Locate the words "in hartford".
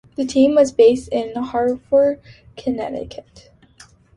1.09-2.21